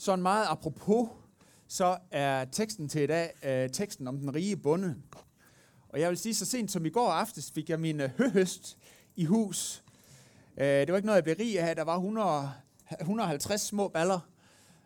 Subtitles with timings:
[0.00, 1.08] Sådan meget apropos,
[1.68, 4.96] så er teksten til i dag øh, teksten om den rige bonde.
[5.88, 8.78] Og jeg vil sige, så sent som i går aftes fik jeg min uh, høhøst
[9.16, 9.84] i hus.
[10.56, 11.76] Øh, det var ikke noget, jeg blev rig af.
[11.76, 12.52] Der var 100,
[13.00, 14.20] 150 små baller,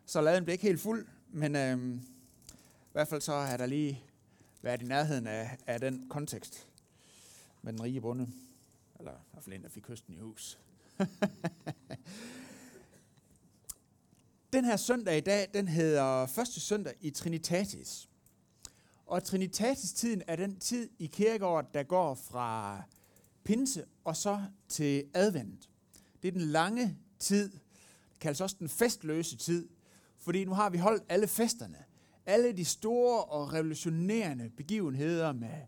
[0.06, 1.06] så laden blev ikke helt fuld.
[1.28, 1.78] Men øh,
[2.88, 4.02] i hvert fald så er der lige
[4.62, 6.68] været i nærheden af, af den kontekst
[7.62, 8.28] med den rige bonde.
[8.98, 10.58] Eller i hvert fald en, der fik høsten i hus.
[14.54, 18.08] Den her søndag i dag, den hedder første søndag i Trinitatis.
[19.06, 22.82] Og Trinitatis-tiden er den tid i kirkeåret, der går fra
[23.44, 25.70] pinse og så til advent.
[26.22, 29.68] Det er den lange tid, det kaldes også den festløse tid,
[30.18, 31.78] fordi nu har vi holdt alle festerne.
[32.26, 35.58] Alle de store og revolutionerende begivenheder med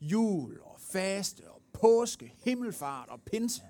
[0.00, 3.62] jul og faste og påske, himmelfart og pinse.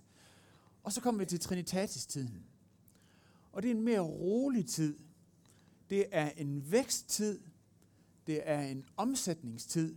[0.83, 2.50] Og så kommer vi til Trinitatis-tiden.
[3.53, 4.99] Og det er en mere rolig tid.
[5.91, 7.41] Det er en væksttid.
[8.27, 9.97] Det er en omsætningstid.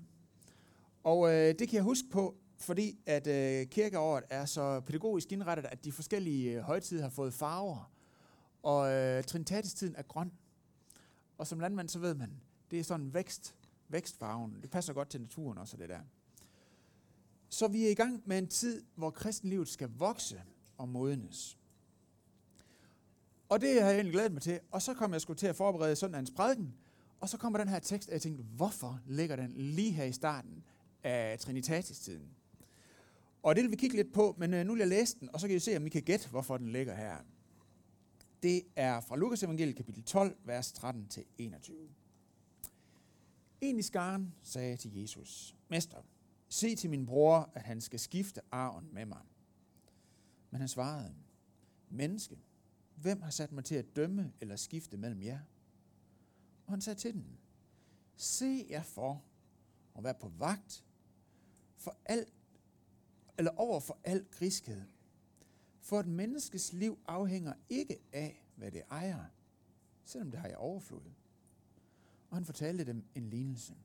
[1.04, 5.66] Og øh, det kan jeg huske på, fordi at øh, kirkeåret er så pædagogisk indrettet,
[5.66, 7.92] at de forskellige øh, højtider har fået farver.
[8.64, 10.31] Og øh, trinitatistiden er grøn.
[11.38, 13.56] Og som landmand, så ved man, det er sådan vækst,
[13.90, 14.58] vækstfarven.
[14.62, 16.00] Det passer godt til naturen også, det der.
[17.50, 20.42] Så vi er i gang med en tid, hvor kristenlivet skal vokse
[20.78, 21.58] og modnes.
[23.54, 24.59] Og det havde jeg egentlig glædet mig til.
[24.72, 26.73] Og så kom jeg skulle til at forberede søndagens prædiken.
[27.20, 30.12] Og så kommer den her tekst, og jeg tænkte, hvorfor ligger den lige her i
[30.12, 30.64] starten
[31.04, 32.30] af Trinitatis-tiden?
[33.44, 35.40] Og det vil vi kigge lidt på, men øh, nu vil jeg læse den, og
[35.40, 37.18] så kan I se, om I kan gætte, hvorfor den ligger her.
[38.44, 41.74] Det er fra Lukas evangeliet kapitel 12, vers 13-21.
[43.62, 45.98] En i skaren sagde til Jesus, Mester,
[46.50, 49.22] se til min bror, at han skal skifte arven med mig.
[50.52, 51.14] Men han svarede,
[51.90, 52.38] Menneske,
[53.04, 55.40] Hvem har sat mig til at dømme eller skifte mellem jer?
[56.66, 57.38] Og han sagde til den,
[58.16, 59.23] se jer for
[59.96, 60.86] at være på vagt
[61.78, 62.34] for alt,
[63.38, 64.81] eller over for al griskhed.
[65.81, 69.25] For et menneskes liv afhænger ikke af, hvad det ejer,
[70.06, 71.12] selvom det har jeg overflod.
[72.30, 73.75] Og han fortalte dem en lignelse.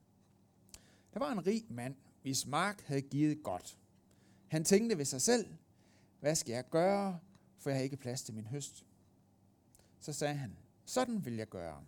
[1.15, 3.79] Der var en rig mand, hvis mark havde givet godt.
[4.49, 5.55] Han tænkte ved sig selv,
[6.21, 7.21] hvad skal jeg gøre,
[7.57, 8.85] for jeg har ikke plads til min høst.
[10.01, 11.85] Så sagde han, sådan vil jeg gøre.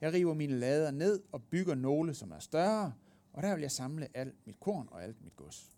[0.00, 2.94] Jeg river mine lader ned og bygger nogle, som er større,
[3.32, 5.76] og der vil jeg samle alt mit korn og alt mit gods.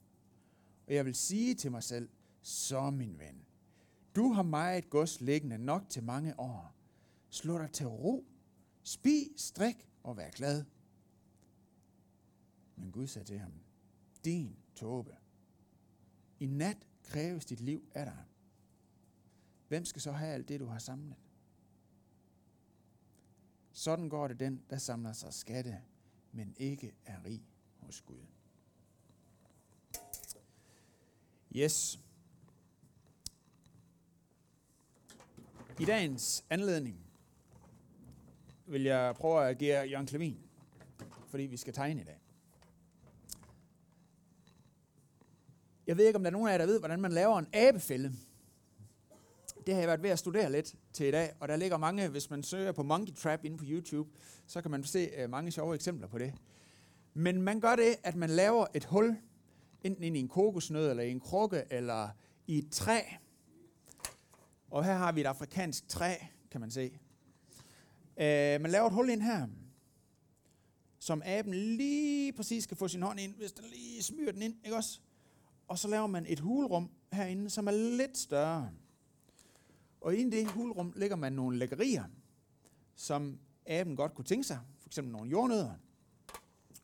[0.87, 2.09] Og jeg vil sige til mig selv,
[2.43, 3.45] så min ven,
[4.17, 6.75] du har meget gods liggende nok til mange år.
[7.31, 8.25] Slå dig til ro,
[8.83, 10.65] spis, strik og vær glad.
[12.77, 13.53] Men Gud sagde til ham,
[14.25, 15.17] din tåbe,
[16.41, 18.25] i nat kræves dit liv af dig.
[19.69, 21.17] Hvem skal så have alt det, du har samlet?
[23.77, 25.79] Sådan går det den, der samler sig skatte,
[26.33, 27.43] men ikke er rig
[27.81, 28.27] hos Gud.
[31.57, 32.01] Yes.
[35.81, 37.07] I dagens anledning
[38.67, 40.39] vil jeg prøve at agere Jørgen Klevin,
[41.27, 42.21] fordi vi skal tegne i dag.
[45.87, 47.49] Jeg ved ikke, om der er nogen af jer, der ved, hvordan man laver en
[47.53, 48.13] abefælde
[49.67, 52.09] det har jeg været ved at studere lidt til i dag, og der ligger mange,
[52.09, 54.11] hvis man søger på Monkey Trap inde på YouTube,
[54.47, 56.35] så kan man se øh, mange sjove eksempler på det.
[57.15, 59.17] Men man gør det, at man laver et hul,
[59.83, 62.09] enten ind i en kokosnød, eller i en krukke, eller
[62.47, 63.01] i et træ.
[64.71, 66.15] Og her har vi et afrikansk træ,
[66.51, 66.99] kan man se.
[68.17, 69.47] Øh, man laver et hul ind her,
[70.99, 74.55] som aben lige præcis skal få sin hånd ind, hvis den lige smyrer den ind,
[74.65, 75.01] ikke også?
[75.69, 78.71] Og så laver man et hulrum herinde, som er lidt større.
[80.05, 82.05] Og i det hulrum ligger man nogle lækkerier,
[82.95, 84.61] som aben godt kunne tænke sig.
[84.81, 85.75] For eksempel nogle jordnødder.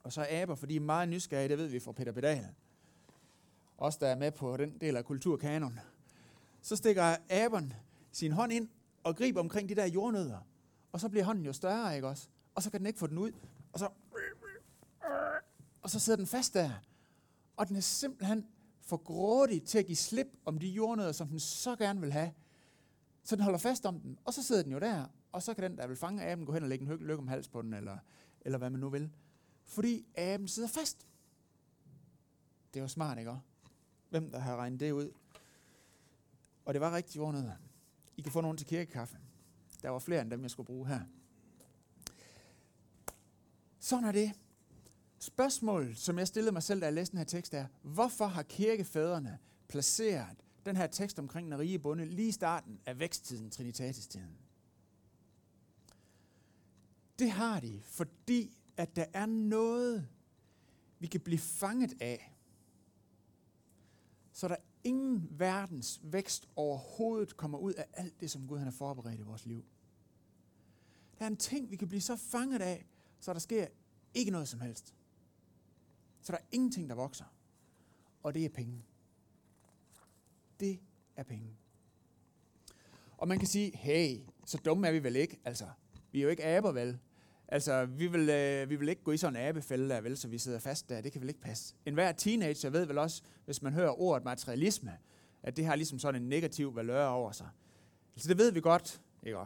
[0.03, 2.47] Og så aber, fordi de er meget nysgerrige, det ved vi fra Peter Pedal.
[3.78, 5.80] Også der er med på den del af kulturkanon.
[6.62, 7.72] Så stikker aben
[8.12, 8.69] sin hånd ind
[9.04, 10.38] og griber omkring de der jordnødder.
[10.92, 12.28] Og så bliver hånden jo større, ikke også?
[12.54, 13.33] Og så kan den ikke få den ud.
[13.72, 13.89] Og så,
[15.83, 16.71] og så sidder den fast der.
[17.56, 18.47] Og den er simpelthen
[18.80, 22.33] for grådig til at give slip om de jordnødder, som den så gerne vil have.
[23.22, 25.65] Så den holder fast om den, og så sidder den jo der, og så kan
[25.65, 27.75] den, der vil fange aben, gå hen og lægge en lykke om hals på den,
[27.75, 27.99] eller,
[28.41, 29.11] eller hvad man nu vil.
[29.65, 31.07] Fordi aben sidder fast.
[32.75, 33.37] Det er smart, ikke
[34.09, 35.13] Hvem der har regnet det ud?
[36.65, 37.57] Og det var rigtig ordnet.
[38.17, 39.19] I kan få nogen til kirkekaffe.
[39.83, 41.01] Der var flere end dem, jeg skulle bruge her.
[43.78, 44.33] Sådan er det.
[45.19, 48.43] Spørgsmålet, som jeg stillede mig selv, da jeg læste den her tekst, er, hvorfor har
[48.43, 49.39] kirkefædrene
[49.69, 54.39] placeret den her tekst omkring den rige bonde lige i starten af væksttiden, Trinitatis-tiden.
[57.18, 60.09] Det har de, fordi at der er noget,
[60.98, 62.36] vi kan blive fanget af.
[64.33, 68.72] Så der ingen verdens vækst overhovedet kommer ud af alt det, som Gud han har
[68.72, 69.65] forberedt i vores liv.
[71.18, 72.86] Der er en ting, vi kan blive så fanget af,
[73.21, 73.66] så der sker
[74.15, 74.95] ikke noget som helst.
[76.22, 77.24] Så der er ingenting, der vokser.
[78.22, 78.84] Og det er penge.
[80.60, 80.80] Det
[81.16, 81.57] er penge.
[83.18, 85.41] Og man kan sige, hey, så dumme er vi vel ikke.
[85.45, 85.65] Altså,
[86.12, 86.98] vi er jo ikke aber, vel?
[87.48, 90.28] Altså, vi vil, øh, vi vil ikke gå i sådan en abefælde der, vel, så
[90.28, 91.01] vi sidder fast der.
[91.01, 91.74] Det kan vel ikke passe.
[91.86, 94.98] En hver teenager ved vel også, hvis man hører ordet materialisme,
[95.42, 97.48] at det har ligesom sådan en negativ valør over sig.
[98.15, 99.39] Altså, det ved vi godt, ikke?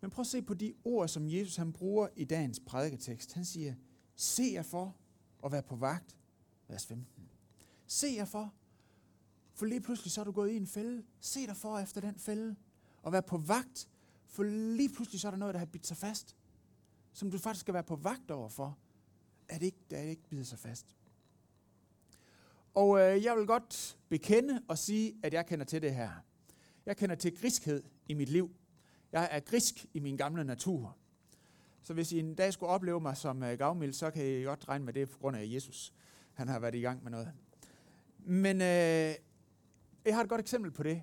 [0.00, 3.32] Men prøv at se på de ord, som Jesus han bruger i dagens prædiketekst.
[3.32, 3.74] Han siger,
[4.16, 4.96] se jer for
[5.44, 6.16] at være på vagt.
[6.68, 7.28] Vers 15.
[7.86, 8.54] Se jer for,
[9.62, 11.02] for lige pludselig så er du gået i en fælde.
[11.20, 12.56] Se dig for efter den fælde.
[13.02, 13.88] Og vær på vagt,
[14.26, 14.42] for
[14.76, 16.36] lige pludselig så er der noget, der har bidt sig fast
[17.12, 18.78] som du faktisk skal være på vagt over for,
[19.48, 20.96] at det ikke, at det ikke bider sig fast.
[22.74, 26.10] Og øh, jeg vil godt bekende og sige, at jeg kender til det her.
[26.86, 28.50] Jeg kender til griskhed i mit liv.
[29.12, 30.96] Jeg er grisk i min gamle natur.
[31.82, 34.68] Så hvis I en dag skulle opleve mig som øh, gavmild, så kan I godt
[34.68, 35.92] regne med det på grund af Jesus.
[36.32, 37.32] Han har været i gang med noget.
[38.18, 39.14] Men øh,
[40.04, 41.02] jeg har et godt eksempel på det.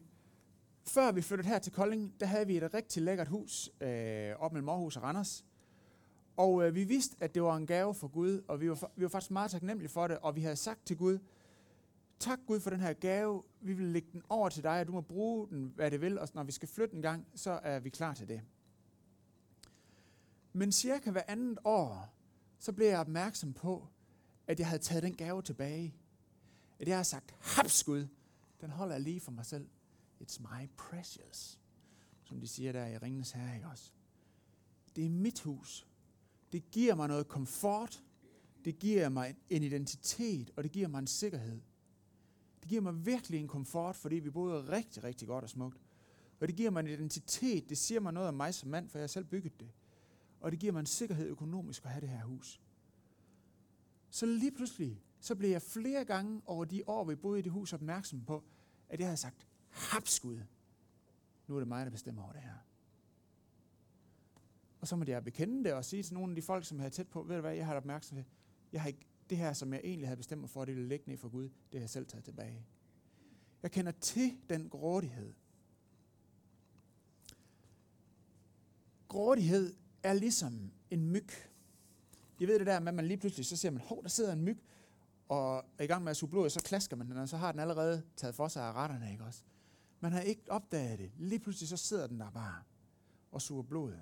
[0.83, 4.53] Før vi flyttede her til Kolding, der havde vi et rigtig lækkert hus øh, op
[4.53, 5.45] mellem Aarhus og Randers.
[6.37, 9.03] Og øh, vi vidste, at det var en gave for Gud, og vi var, vi
[9.03, 11.19] var faktisk meget taknemmelige for det, og vi havde sagt til Gud,
[12.19, 14.91] tak Gud for den her gave, vi vil lægge den over til dig, og du
[14.91, 17.79] må bruge den, hvad det vil, og når vi skal flytte en gang, så er
[17.79, 18.41] vi klar til det.
[20.53, 22.13] Men cirka hver andet år,
[22.59, 23.87] så blev jeg opmærksom på,
[24.47, 25.95] at jeg havde taget den gave tilbage.
[26.79, 28.07] At jeg har sagt, haps Gud,
[28.61, 29.69] den holder jeg lige for mig selv.
[30.21, 31.59] It's my precious,
[32.23, 33.91] som de siger der i Ringens Herre, ikke også?
[34.95, 35.87] Det er mit hus.
[36.51, 38.03] Det giver mig noget komfort,
[38.65, 41.61] det giver mig en identitet, og det giver mig en sikkerhed.
[42.61, 45.81] Det giver mig virkelig en komfort, fordi vi boede rigtig, rigtig godt og smukt.
[46.39, 48.97] Og det giver mig en identitet, det siger mig noget om mig som mand, for
[48.97, 49.71] jeg har selv bygget det.
[50.39, 52.61] Og det giver mig en sikkerhed økonomisk at have det her hus.
[54.09, 57.51] Så lige pludselig, så blev jeg flere gange over de år, vi boede i det
[57.51, 58.43] hus, opmærksom på,
[58.89, 60.39] at jeg havde sagt, hapskud.
[61.47, 62.55] Nu er det mig, der bestemmer over det her.
[64.81, 66.91] Og så måtte jeg bekende det og sige til nogle af de folk, som havde
[66.91, 68.25] tæt på, ved du hvad, jeg har opmærksomhed.
[68.71, 71.09] Jeg har ikke, det her, som jeg egentlig havde bestemt mig for, det ville ligge
[71.09, 72.65] ned for Gud, det har jeg selv taget tilbage.
[73.63, 75.33] Jeg kender til den grådighed.
[79.07, 81.29] Grådighed er ligesom en myg.
[82.39, 84.33] I ved det der med, at man lige pludselig, så ser man, hov, der sidder
[84.33, 84.57] en myg,
[85.29, 87.51] og er i gang med at suge blod, så klasker man den, og så har
[87.51, 89.43] den allerede taget for sig af retterne, ikke også?
[89.99, 91.11] Man har ikke opdaget det.
[91.17, 92.63] Lige pludselig så sidder den der bare
[93.31, 93.99] og suger blodet.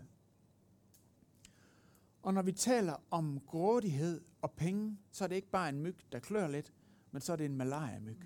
[2.22, 5.98] Og når vi taler om grådighed og penge, så er det ikke bare en myg,
[6.12, 6.74] der klør lidt,
[7.12, 8.20] men så er det en malaria-myg,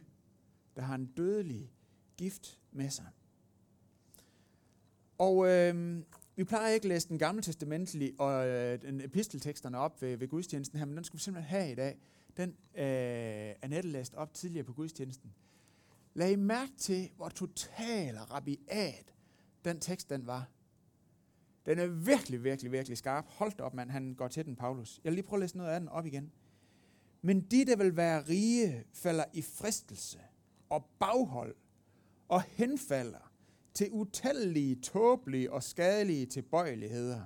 [0.75, 1.73] der har en dødelig
[2.17, 3.07] gift med sig.
[5.17, 6.03] Og øh,
[6.35, 10.27] vi plejer ikke at læse den gamle testamentlige og øh, den epistelteksterne op ved, ved
[10.27, 11.99] gudstjenesten her, men den skal vi simpelthen have i dag.
[12.37, 15.33] Den øh, Annette læste op tidligere på gudstjenesten.
[16.13, 19.13] Lad I mærke til, hvor total rabiat
[19.65, 20.49] den tekst den var.
[21.65, 23.25] Den er virkelig, virkelig, virkelig skarp.
[23.27, 23.91] Hold op, mand.
[23.91, 24.99] Han går til den, Paulus.
[25.03, 26.31] Jeg vil lige prøve at læse noget af den op igen.
[27.21, 30.19] Men de, der vil være rige, falder i fristelse
[30.69, 31.55] og baghold
[32.27, 33.31] og henfalder
[33.73, 37.21] til utallige, tåbelige og skadelige tilbøjeligheder,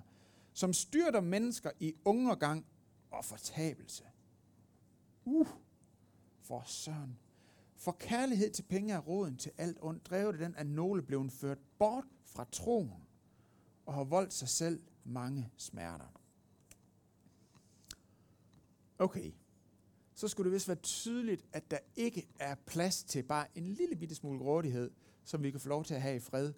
[0.54, 2.66] som styrter mennesker i undergang
[3.12, 4.04] og fortabelse.
[5.26, 5.48] Uh,
[6.42, 7.18] for søren.
[7.76, 11.60] For kærlighed til penge er råden til alt ondt, drevet den, at nogle blev ført
[11.80, 13.04] bort fra troen
[13.86, 16.22] og har voldt sig selv mange smerter.
[19.00, 19.32] Okay,
[20.14, 23.96] så skulle det vist være tydeligt, at der ikke er plads til bare en lille
[23.96, 24.92] bitte smule grådighed,
[25.24, 26.54] som vi kan få lov til at have i fred,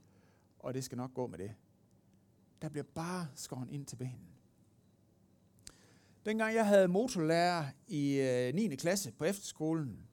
[0.60, 1.56] og det skal nok gå med det.
[2.62, 4.37] Der bliver bare skåret ind til benen.
[6.28, 8.76] Dengang jeg havde motorlærer i øh, 9.
[8.76, 10.08] Klasse på efterskolen,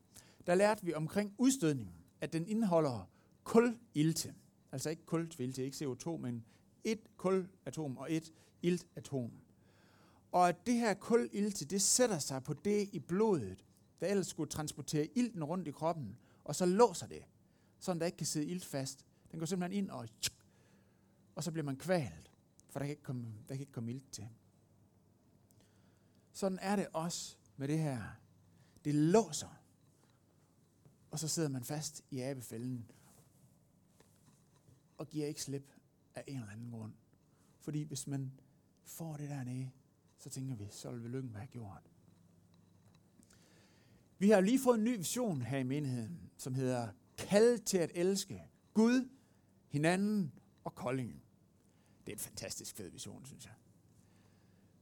[0.47, 3.11] der lærte vi omkring udstødning, at den indeholder
[3.45, 4.35] kulilte.
[4.73, 6.45] Altså ikke kultvilte, ikke CO2, men
[6.85, 9.33] et kulatom og et iltatom.
[10.33, 13.65] Og at det her kulilte, det sætter sig på det i blodet,
[14.01, 17.23] der ellers skulle transportere ilten rundt i kroppen, og så låser det,
[17.79, 19.05] så der ikke kan sidde ilt fast.
[19.31, 20.09] Den går simpelthen ind og
[21.35, 22.31] og så bliver man kvalt,
[22.69, 24.29] for der kan ikke komme, der kan ikke komme ilt til.
[26.35, 28.03] Sådan er det også med det her.
[28.85, 29.61] Det låser,
[31.11, 32.91] og så sidder man fast i abefælden
[34.99, 35.73] og giver ikke slip
[36.15, 36.93] af en eller anden grund.
[37.61, 38.33] Fordi hvis man
[38.85, 39.71] får det dernede,
[40.19, 41.91] så tænker vi, så vil vi lykken være gjort.
[44.19, 46.89] Vi har lige fået en ny vision her i menigheden, som hedder
[47.19, 48.43] Kald til at elske
[48.75, 49.09] Gud,
[49.69, 50.33] hinanden
[50.65, 51.23] og Koldingen.
[52.07, 53.55] Det er en fantastisk fed vision, synes jeg.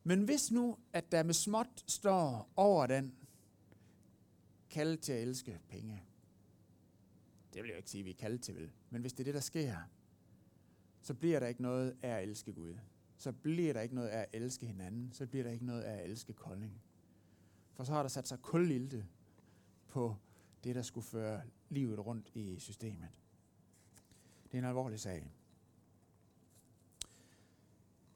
[0.05, 3.15] Men hvis nu, at der med småt står over den,
[4.71, 6.03] kald til at elske penge.
[7.55, 8.71] Det vil jeg ikke sige, at vi er kaldet til, vel?
[8.91, 9.77] Men hvis det er det, der sker,
[11.03, 12.75] så bliver der ikke noget af at elske Gud.
[13.19, 15.13] Så bliver der ikke noget af at elske hinanden.
[15.13, 16.83] Så bliver der ikke noget af at elske Kolding.
[17.73, 19.07] For så har der sat sig kulilte
[19.89, 20.17] på
[20.65, 23.09] det, der skulle føre livet rundt i systemet.
[24.45, 25.33] Det er en alvorlig sag.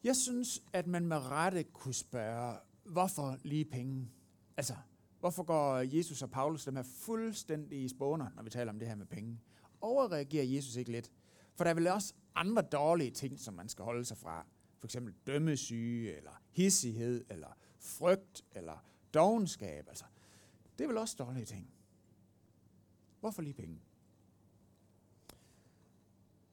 [0.06, 4.10] Jeg synes, at man med rette kunne spørge, hvorfor lige penge?
[4.56, 4.76] Altså,
[5.20, 8.88] hvorfor går Jesus og Paulus dem her fuldstændig i spåner, når vi taler om det
[8.88, 9.40] her med penge?
[9.80, 11.12] Overreagerer Jesus ikke lidt?
[11.54, 14.46] For der er vel også andre dårlige ting, som man skal holde sig fra.
[14.78, 18.84] For eksempel dømmesyge, eller hissighed, eller frygt, eller
[19.14, 19.88] dogenskab.
[19.88, 20.04] Altså,
[20.78, 21.70] det er vel også dårlige ting.
[23.20, 23.80] Hvorfor lige penge?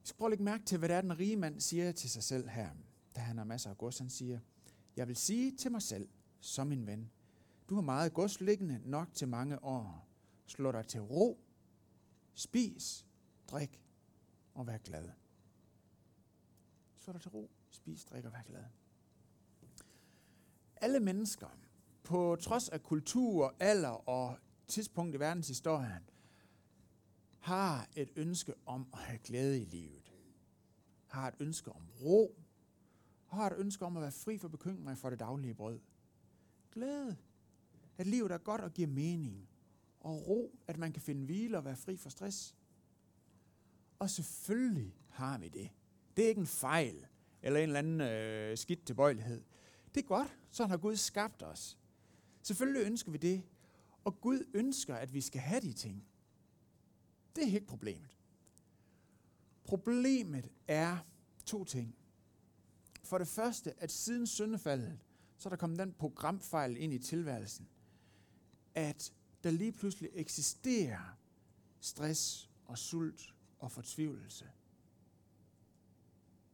[0.02, 2.10] Vi skal prøve at lægge mærke til, hvad det er, den rige mand siger til
[2.10, 2.70] sig selv her,
[3.16, 3.98] da han har masser af gods.
[3.98, 4.40] Han siger,
[4.96, 7.12] jeg vil sige til mig selv, som min ven,
[7.70, 10.08] du har meget gods liggende nok til mange år.
[10.46, 11.40] Slå dig til ro,
[12.34, 13.08] spis,
[13.48, 13.82] drik
[14.54, 15.10] og vær glad.
[16.96, 18.64] Slå dig til ro, spis, drik og vær glad.
[20.76, 21.48] Alle mennesker,
[22.04, 26.10] på trods af kultur, alder og tidspunkt i verdenshistorien,
[27.40, 30.12] har et ønske om at have glæde i livet,
[31.08, 32.43] har et ønske om ro,
[33.34, 35.80] har et ønske om at være fri for bekymringer for det daglige brød.
[36.72, 37.18] Glæde.
[37.98, 39.50] At livet er godt og giver mening.
[40.00, 42.56] Og ro, at man kan finde hvile og være fri for stress.
[44.00, 45.70] Og selvfølgelig har vi det.
[46.18, 47.06] Det er ikke en fejl,
[47.42, 49.44] eller en eller anden øh, skidt tilbøjelighed.
[49.96, 51.78] Det er godt, sådan har Gud skabt os.
[52.42, 53.44] Selvfølgelig ønsker vi det,
[54.04, 56.06] og Gud ønsker, at vi skal have de ting.
[57.36, 58.18] Det er ikke problemet.
[59.64, 60.98] Problemet er
[61.46, 61.96] to ting.
[63.04, 65.00] For det første, at siden syndefaldet,
[65.38, 67.68] så er der kommet den programfejl ind i tilværelsen,
[68.76, 71.18] at der lige pludselig eksisterer
[71.80, 74.46] stress og sult og fortvivlelse.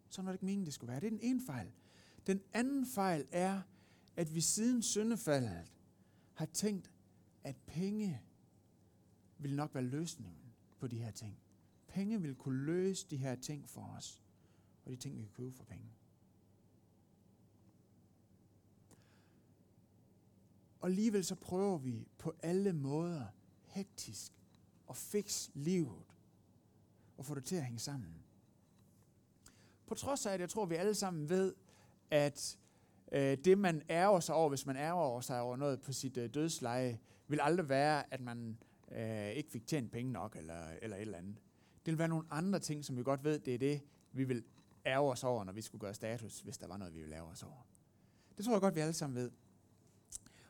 [0.10, 1.00] Så var det ikke meningen, det skulle være.
[1.00, 1.72] Det er den ene fejl.
[2.28, 3.62] Den anden fejl er,
[4.16, 5.72] at vi siden syndefaldet
[6.34, 6.92] har tænkt,
[7.44, 8.22] at penge
[9.38, 11.40] vil nok være løsningen på de her ting.
[11.88, 14.22] Penge vil kunne løse de her ting for os,
[14.86, 15.90] og de ting, vi kan købe for penge.
[20.80, 23.26] Og alligevel så prøver vi på alle måder
[23.66, 24.32] hektisk
[24.90, 26.04] at fikse livet
[27.18, 28.16] og få det til at hænge sammen.
[29.88, 31.54] På trods af, at jeg tror, at vi alle sammen ved,
[32.12, 32.58] at
[33.12, 36.34] øh, det, man ærger sig over, hvis man ærger sig over noget på sit øh,
[36.34, 38.58] dødsleje, vil aldrig være, at man
[38.92, 41.36] øh, ikke fik tjent penge nok, eller, eller et eller andet.
[41.86, 43.82] Det vil være nogle andre ting, som vi godt ved, det er det,
[44.12, 44.44] vi vil
[44.86, 47.28] ærge os over, når vi skulle gøre status, hvis der var noget, vi ville ærge
[47.28, 47.68] os over.
[48.38, 49.32] Det tror jeg godt, vi alle sammen ved.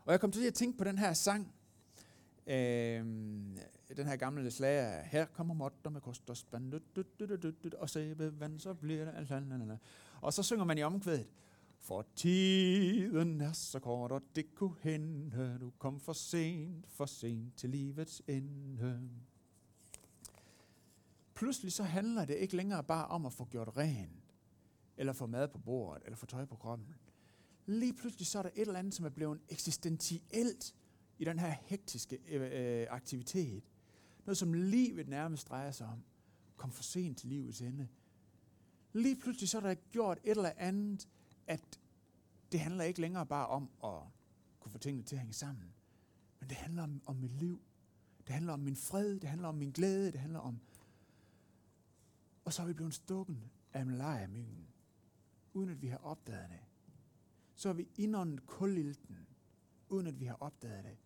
[0.10, 1.54] Og jeg kom til at tænke på den her sang,
[2.48, 3.06] øh,
[3.98, 9.06] den her gamle slager, her kommer motter med kost og spand, og vand, så bliver
[9.06, 9.78] det, altså
[10.22, 11.28] og så synger man i omkvædet,
[11.80, 17.58] for tiden er så kort, og det kunne hende, du kom for sent, for sent
[17.58, 19.10] til livets ende.
[21.34, 24.34] Pludselig så handler det ikke længere bare om at få gjort rent,
[24.98, 26.96] eller få mad på bordet, eller få tøj på kroppen.
[27.70, 30.76] Lige pludselig så er der et eller andet, som er blevet eksistentielt
[31.20, 33.64] i den her hektiske øh, øh, aktivitet.
[34.26, 36.04] Noget, som livet nærmest drejer sig om.
[36.56, 37.88] Kom for sent til livets ende.
[38.94, 41.08] Lige pludselig så er der gjort et eller andet,
[41.48, 41.80] at
[42.52, 44.02] det handler ikke længere bare om at
[44.60, 45.74] kunne få tingene til at hænge sammen.
[46.40, 47.62] Men det handler om, om mit liv.
[48.28, 49.20] Det handler om min fred.
[49.20, 50.12] Det handler om min glæde.
[50.12, 50.60] Det handler om...
[52.46, 54.68] Og så er vi blevet stukken af malaria-myggen,
[55.54, 56.69] uden at vi har opdaget det.
[57.60, 59.28] Så har vi indåndet kulilten,
[59.90, 60.98] uden at vi har opdaget det.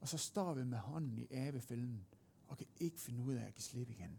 [0.00, 2.06] Og så står vi med hånden i abefælden
[2.48, 4.18] og kan ikke finde ud af at give slip igen.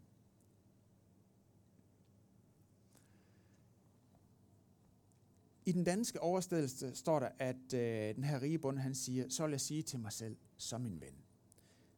[5.65, 9.43] I den danske oversættelse står der, at øh, den her rige bund, han siger, så
[9.43, 11.15] vil jeg sige til mig selv, som min ven.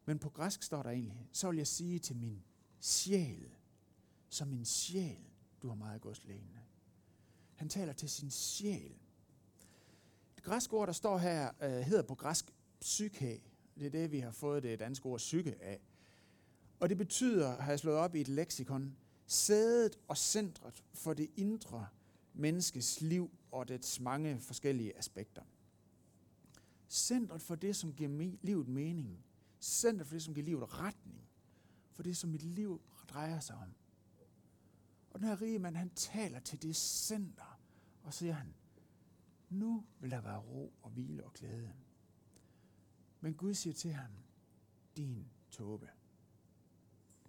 [0.05, 2.43] Men på græsk står der egentlig, så vil jeg sige til min
[2.79, 3.55] sjæl,
[4.29, 5.29] som min sjæl,
[5.61, 6.59] du har meget gods liggende.
[7.55, 9.06] Han taler til sin sjæl
[10.47, 13.41] græsk ord, der står her, øh, hedder på græsk psyke.
[13.79, 15.79] Det er det, vi har fået det danske ord psyke af.
[16.79, 21.29] Og det betyder, har jeg slået op i et leksikon, sædet og centret for det
[21.35, 21.87] indre
[22.33, 25.41] menneskes liv og dets mange forskellige aspekter.
[26.89, 29.25] Centret for det, som giver livet mening.
[29.61, 31.21] Centret for det, som giver livet retning.
[31.91, 33.73] For det, som mit liv drejer sig om.
[35.09, 37.59] Og den her rige mand, han taler til det center,
[38.03, 38.53] og siger han,
[39.49, 41.73] nu vil der være ro og hvile og glæde.
[43.21, 44.11] Men Gud siger til ham,
[44.97, 45.89] din tåbe.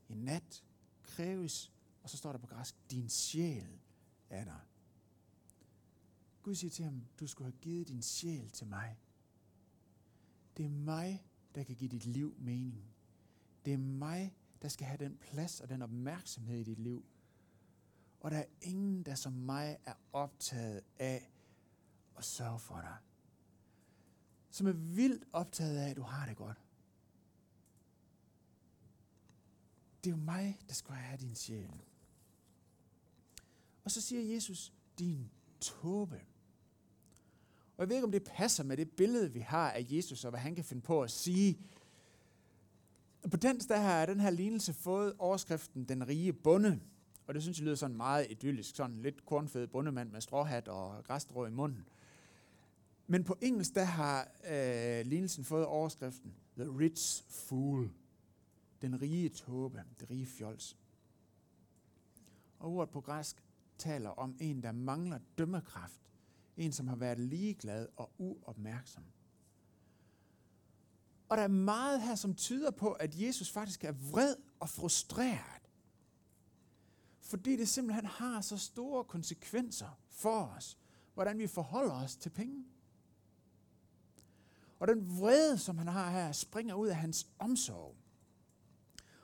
[0.08, 0.64] I nat
[1.02, 1.72] kræves,
[2.02, 3.80] og så står der på græsk, din sjæl
[4.30, 4.68] er der.
[6.42, 8.98] Gud siger til ham, du skulle have givet din sjæl til mig.
[10.56, 12.94] Det er mig, der kan give dit liv mening.
[13.64, 17.04] Det er mig, der skal have den plads og den opmærksomhed i dit liv.
[18.20, 21.32] Og der er ingen, der som mig er optaget af
[22.18, 22.96] og sørger for dig.
[24.50, 26.60] Som er vildt optaget af, at du har det godt.
[30.04, 31.70] Det er jo mig, der skal have din sjæl.
[33.84, 36.20] Og så siger Jesus, din tåbe.
[37.76, 40.30] Og jeg ved ikke, om det passer med det billede, vi har af Jesus, og
[40.30, 41.58] hvad han kan finde på at sige.
[43.30, 46.80] På dansk, der har den her lignelse fået overskriften Den rige bonde.
[47.26, 51.04] Og det synes jeg lyder sådan meget idyllisk, sådan lidt kornfed bundemand med stråhat og
[51.04, 51.88] græsstrå i munden.
[53.10, 57.90] Men på engelsk, der har øh, lignelsen fået overskriften The Rich Fool.
[58.82, 60.76] Den rige tåbe, det rige fjols.
[62.58, 63.44] Og ordet på græsk
[63.78, 66.00] taler om en, der mangler dømmekraft.
[66.56, 69.04] En, som har været ligeglad og uopmærksom.
[71.28, 75.70] Og der er meget her, som tyder på, at Jesus faktisk er vred og frustreret.
[77.20, 80.78] Fordi det simpelthen har så store konsekvenser for os,
[81.14, 82.64] hvordan vi forholder os til penge.
[84.78, 87.96] Og den vrede, som han har her, springer ud af hans omsorg.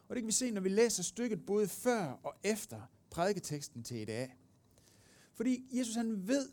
[0.09, 2.81] Og det kan vi se, når vi læser stykket både før og efter
[3.11, 4.37] prædiketeksten til i dag.
[5.35, 6.49] Fordi Jesus han ved,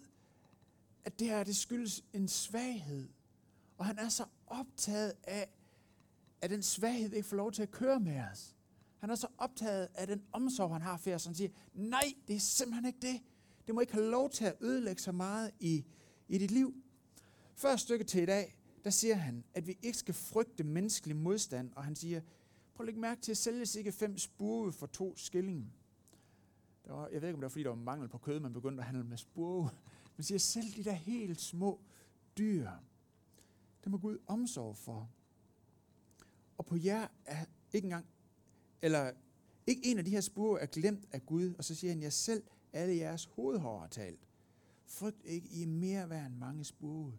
[1.05, 3.10] at det her det skyldes en svaghed.
[3.77, 5.50] Og han er så optaget af,
[6.42, 8.55] at den svaghed ikke får lov til at køre med os.
[8.98, 12.35] Han er så optaget af den omsorg, han har for os, han siger, nej, det
[12.35, 13.22] er simpelthen ikke det.
[13.68, 15.85] Det må ikke have lov til at ødelægge så meget i,
[16.27, 16.75] i dit liv.
[17.55, 21.72] Første stykke til i dag, der siger han, at vi ikke skal frygte menneskelig modstand,
[21.75, 22.22] og han siger,
[22.74, 25.74] prøv at lægge mærke til, at sælges ikke fem spurve for to skilling.
[26.85, 28.53] Der var, jeg ved ikke, om det var, fordi der var mangel på kød, man
[28.53, 29.70] begyndte at handle med spurve.
[30.17, 31.79] Man siger, selv de der helt små
[32.37, 32.70] dyr,
[33.83, 35.09] dem må Gud omsorg for.
[36.57, 38.05] Og på jer er ikke engang,
[38.81, 39.11] eller
[39.67, 42.13] ikke en af de her spurve er glemt af Gud, og så siger han, jeg
[42.13, 44.27] selv alle jeres hovedhår har talt.
[44.85, 47.13] Frygt ikke, I er mere værd end mange spurve.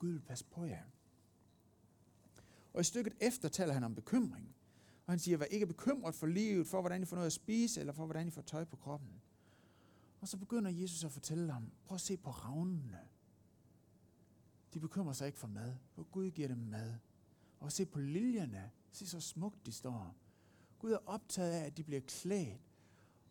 [0.00, 0.84] Gud vil passe på jer.
[2.74, 4.54] Og i stykket efter taler han om bekymring.
[5.06, 7.80] Og han siger, vær ikke bekymret for livet, for hvordan I får noget at spise,
[7.80, 9.20] eller for hvordan I får tøj på kroppen.
[10.20, 13.00] Og så begynder Jesus at fortælle ham, prøv at se på ravnene.
[14.74, 16.94] De bekymrer sig ikke for mad, for Gud giver dem mad.
[17.60, 20.16] Og se på liljerne, se så smukt de står.
[20.78, 22.60] Gud er optaget af, at de bliver klædt,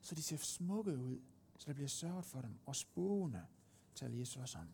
[0.01, 1.21] så de ser smukke ud,
[1.58, 2.60] så der bliver sørget for dem.
[2.65, 3.47] Og spurgene
[3.95, 4.67] taler Jesus også om.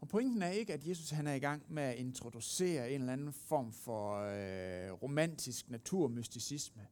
[0.00, 3.12] Og pointen er ikke, at Jesus han er i gang med at introducere en eller
[3.12, 6.86] anden form for øh, romantisk naturmysticisme.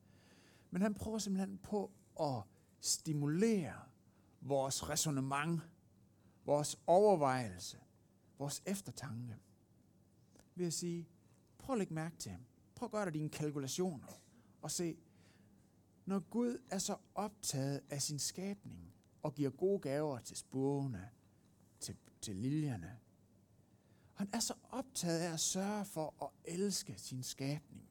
[0.70, 1.90] Men han prøver simpelthen på
[2.20, 2.42] at
[2.80, 3.74] stimulere
[4.40, 5.60] vores resonemang,
[6.44, 7.78] vores overvejelse,
[8.38, 9.36] vores eftertanke.
[10.54, 11.08] Ved at sige,
[11.58, 12.40] prøv at lægge mærke til ham.
[12.74, 14.20] Prøv at gøre dig dine kalkulationer
[14.62, 14.96] og se,
[16.06, 21.10] når Gud er så optaget af sin skabning og giver gode gaver til spurgene,
[22.26, 22.98] til, liljerne,
[24.14, 27.88] han er så optaget af at sørge for at elske sin skabning.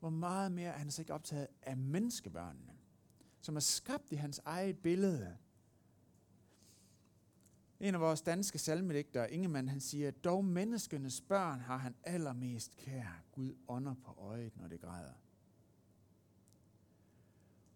[0.00, 2.72] Hvor meget mere er han så ikke optaget af menneskebørnene,
[3.40, 5.36] som er skabt i hans eget billede.
[7.80, 13.24] En af vores danske salmedigtere, Ingemann, han siger, dog menneskenes børn har han allermest kær.
[13.32, 15.14] Gud ånder på øjet, når det græder.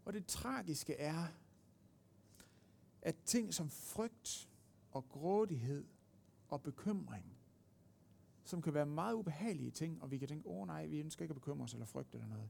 [0.05, 1.27] Og det tragiske er,
[3.03, 4.48] at ting som frygt
[4.93, 5.85] og grådighed
[6.49, 7.37] og bekymring,
[8.45, 11.23] som kan være meget ubehagelige ting, og vi kan tænke, åh oh, nej, vi ønsker
[11.23, 12.49] ikke at bekymre os eller frygte eller noget.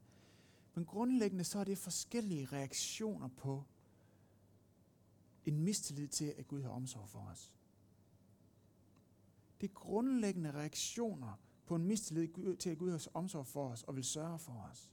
[0.74, 3.64] Men grundlæggende så er det forskellige reaktioner på
[5.46, 7.52] en mistillid til, at Gud har omsorg for os.
[9.60, 13.96] Det er grundlæggende reaktioner på en mistillid til, at Gud har omsorg for os og
[13.96, 14.90] vil sørge for os.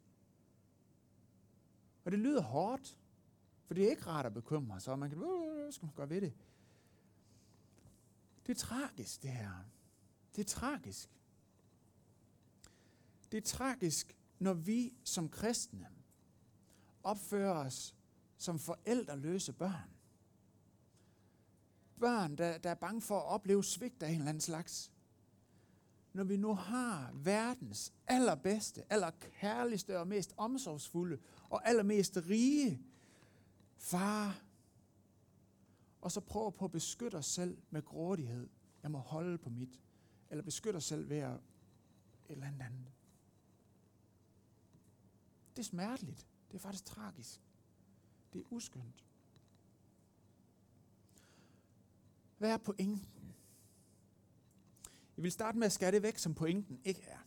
[2.06, 2.98] Og det lyder hårdt,
[3.66, 6.10] for det er ikke rart at bekymre sig, og man kan, hvad skal man gøre
[6.10, 6.34] ved det?
[8.46, 9.52] Det er tragisk, det her.
[10.36, 11.10] Det er tragisk.
[13.32, 15.88] Det er tragisk, når vi som kristne
[17.04, 17.96] opfører os
[18.38, 19.90] som forældreløse børn.
[22.00, 24.92] børn, der, der er bange for at opleve svigt af en eller anden slags.
[26.14, 31.18] Når vi nu har verdens allerbedste, allerkærligste og mest omsorgsfulde
[31.50, 32.82] og allermest rige
[33.78, 34.45] far,
[36.06, 38.50] og så prøver på at beskytte os selv med grådighed.
[38.84, 39.82] Jeg må holde på mit.
[40.30, 41.42] Eller beskytte os selv ved at et
[42.30, 42.92] eller andet.
[45.56, 46.28] Det er smerteligt.
[46.52, 47.42] Det er faktisk tragisk.
[48.34, 49.06] Det er uskyndt.
[52.38, 53.08] Hvad er pointen?
[55.18, 57.20] Jeg vil starte med at skære det væk, som pointen ikke er.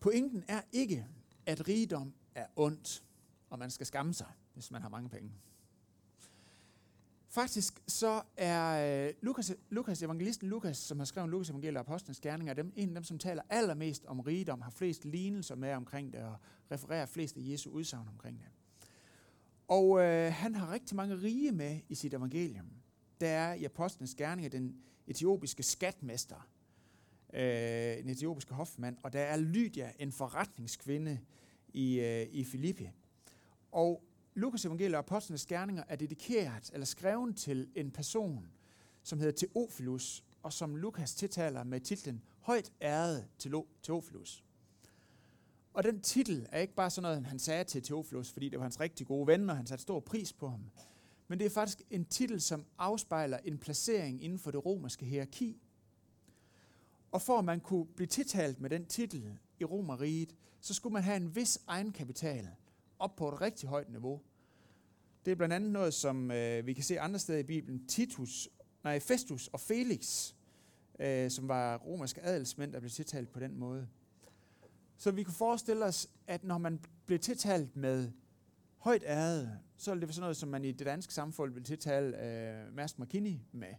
[0.00, 1.06] Pointen er ikke,
[1.46, 3.04] at rigdom er ondt,
[3.50, 5.32] og man skal skamme sig, hvis man har mange penge.
[7.38, 12.20] Faktisk så er øh, Lukas, Lukas, evangelisten Lukas, som har skrevet Lukas evangeliet og apostlenes
[12.20, 16.12] gerninger, dem, en af dem, som taler allermest om rigdom, har flest lignelser med omkring
[16.12, 16.36] det, og
[16.70, 18.48] refererer flest af Jesu udsagn omkring det.
[19.68, 22.70] Og øh, han har rigtig mange rige med i sit evangelium.
[23.20, 26.48] Der er i apostlenes gerninger den etiopiske skatmester,
[27.34, 31.20] øh, en etiopiske hofmand, og der er Lydia, en forretningskvinde
[31.68, 32.90] i, øh, i Filippi.
[33.72, 34.07] Og
[34.38, 38.46] Lukas evangeliet og apostlenes gerninger er dedikeret eller skrevet til en person,
[39.02, 44.44] som hedder Theophilus, og som Lukas tiltaler med titlen Højt æret til Theophilus.
[45.74, 48.64] Og den titel er ikke bare sådan noget, han sagde til Theophilus, fordi det var
[48.64, 50.70] hans rigtig gode ven, og han satte stor pris på ham.
[51.28, 55.60] Men det er faktisk en titel, som afspejler en placering inden for det romerske hierarki.
[57.12, 61.02] Og for at man kunne blive tiltalt med den titel i Romeriet, så skulle man
[61.02, 62.48] have en vis egenkapital
[62.98, 64.20] op på et rigtig højt niveau.
[65.24, 67.86] Det er blandt andet noget, som øh, vi kan se andre steder i Bibelen.
[67.86, 68.48] Titus,
[68.84, 70.32] nej, Festus og Felix,
[71.00, 73.88] øh, som var romerske adelsmænd, der blev tiltalt på den måde.
[74.96, 78.10] Så vi kunne forestille os, at når man blev tiltalt med
[78.78, 82.22] højt ærede, så er det sådan noget, som man i det danske samfund vil tiltale
[82.22, 83.74] øh, Mads McKinney med.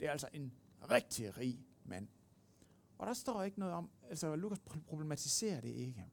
[0.00, 0.52] Det er altså en
[0.90, 2.08] rigtig rig mand.
[2.98, 6.06] Og der står ikke noget om, altså Lukas problematiserer det ikke.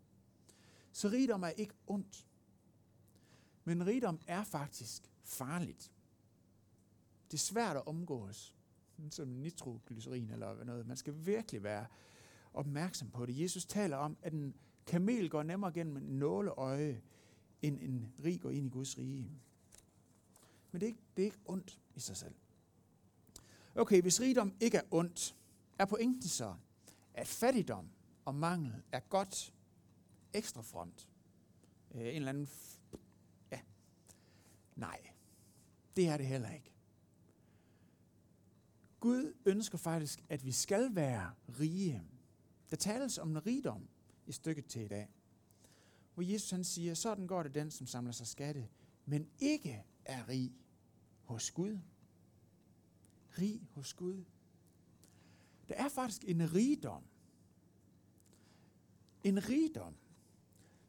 [0.92, 2.28] Så rigdom er ikke ondt.
[3.68, 5.92] Men rigdom er faktisk farligt.
[7.32, 8.56] Det er svært at omgås,
[9.10, 10.88] som nitroglycerin eller noget.
[10.88, 11.86] Man skal virkelig være
[12.54, 13.40] opmærksom på det.
[13.40, 17.02] Jesus taler om, at en kamel går nemmere gennem en nåleøje,
[17.62, 19.32] end en rig går ind i Guds rige.
[20.72, 22.36] Men det er, ikke, det er ikke ondt i sig selv.
[23.76, 25.36] Okay, hvis rigdom ikke er ondt,
[25.80, 26.56] er pointen så,
[27.14, 27.90] at fattigdom
[28.26, 29.54] og mangel er godt
[30.34, 31.10] ekstra front.
[31.96, 32.50] Øh, en eller anden
[34.78, 35.00] Nej,
[35.96, 36.72] det er det heller ikke.
[39.00, 42.04] Gud ønsker faktisk, at vi skal være rige.
[42.70, 43.88] Der tales om en rigdom
[44.26, 45.10] i stykket til i dag.
[46.14, 48.68] Hvor Jesus han siger, sådan går det den, som samler sig skatte,
[49.06, 50.56] men ikke er rig
[51.24, 51.80] hos Gud.
[53.38, 54.24] Rig hos Gud.
[55.70, 57.04] Der er faktisk en rigdom.
[59.24, 59.96] En rigdom,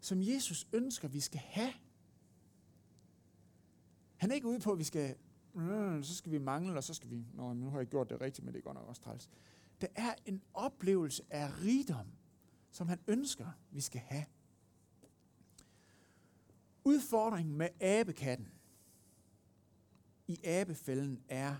[0.00, 1.72] som Jesus ønsker, vi skal have
[4.18, 5.14] han er ikke ude på, at vi skal,
[5.54, 8.20] mm, så skal vi mangle, og så skal vi, nå, nu har jeg gjort det
[8.20, 9.28] rigtigt, men det går nok også træls.
[9.80, 12.06] Der er en oplevelse af rigdom,
[12.70, 14.24] som han ønsker, vi skal have.
[16.84, 18.48] Udfordringen med abekatten
[20.26, 21.56] i abefælden er,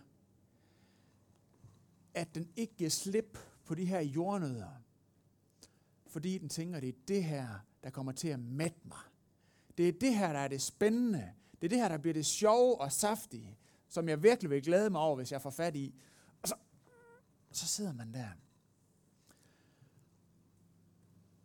[2.15, 4.83] at den ikke giver slip på de her jordnødder,
[6.07, 7.49] fordi den tænker, det er det her,
[7.85, 8.99] der kommer til at mætte mig.
[9.79, 11.33] Det er det her, der er det spændende.
[11.61, 14.91] Det er det her, der bliver det sjove og saftige, som jeg virkelig vil glæde
[14.91, 15.95] mig over, hvis jeg får fat i.
[16.43, 16.55] Og så,
[17.51, 18.29] så sidder man der.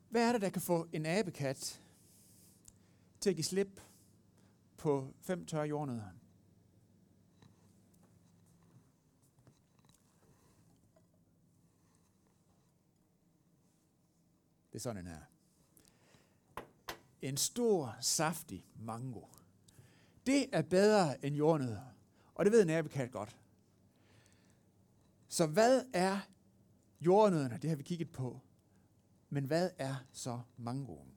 [0.10, 1.82] Hvad er det, der kan få en abekat
[3.20, 3.82] til at give slip
[4.78, 6.10] på fem tørre jordnødder?
[14.74, 15.22] Det er sådan en her.
[17.22, 19.22] En stor, saftig mango.
[20.26, 21.82] Det er bedre end jordnødder.
[22.36, 23.38] Og det ved en godt.
[25.28, 26.20] Så hvad er
[27.02, 27.58] jordnødderne?
[27.62, 28.40] Det har vi kigget på.
[29.30, 31.14] Men hvad er så mangoen?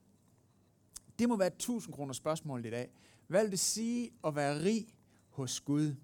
[1.19, 2.91] Det må være et 1000 kroner spørgsmål i dag.
[3.27, 4.87] Hvad vil det sige at være rig
[5.29, 5.95] hos Gud?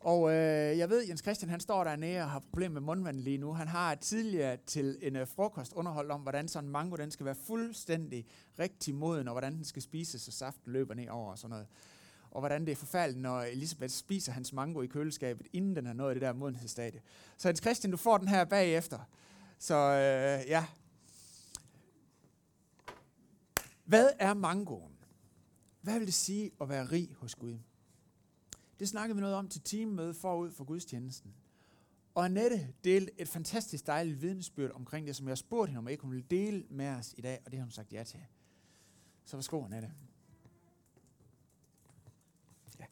[0.00, 3.38] Og øh, jeg ved, Jens Christian han står dernede og har problemer med mundvand lige
[3.38, 3.52] nu.
[3.52, 7.26] Han har tidligere til en øh, frokost underholdt om, hvordan sådan en mango den skal
[7.26, 8.26] være fuldstændig
[8.58, 11.66] rigtig moden, og hvordan den skal spises, så saften løber ned over og sådan noget.
[12.30, 15.92] Og hvordan det er forfærdeligt, når Elisabeth spiser hans mango i køleskabet, inden den har
[15.92, 17.00] nået det der modenhedsstadie.
[17.36, 18.98] Så Jens Christian, du får den her bagefter.
[19.58, 20.66] Så øh, ja.
[23.84, 24.92] Hvad er mangoen?
[25.80, 27.58] Hvad vil det sige at være rig hos Gud?
[28.78, 31.34] Det snakkede vi noget om til teammøde forud for gudstjenesten.
[32.14, 36.02] Og Annette delte et fantastisk dejligt vidensbyrd omkring det, som jeg spurgte hende om ikke
[36.02, 38.20] hun ville dele med os i dag, og det har hun sagt ja til.
[39.24, 39.92] Så værsgo, Annette.
[42.78, 42.84] Ja.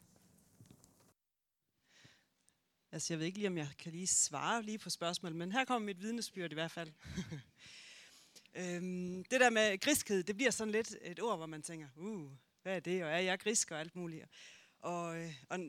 [2.91, 5.65] Altså, jeg ved ikke lige, om jeg kan lige svare lige på spørgsmålet, men her
[5.65, 6.91] kommer mit vidnesbyrd i hvert fald.
[8.59, 12.31] øhm, det der med griskhed, det bliver sådan lidt et ord, hvor man tænker, uh,
[12.61, 14.25] hvad er det, og er jeg grisk og alt muligt.
[14.87, 15.59] Og, øh, og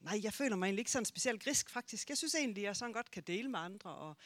[0.00, 2.08] nej, jeg føler mig egentlig ikke sådan specielt grisk faktisk.
[2.08, 4.16] Jeg synes egentlig, jeg sådan godt kan dele med andre, og,